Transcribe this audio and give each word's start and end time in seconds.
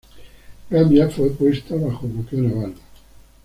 Gambia 0.71 1.09
fue 1.11 1.29
puesta 1.29 1.75
bajo 1.75 2.07
bloqueo 2.07 2.41
naval. 2.41 2.73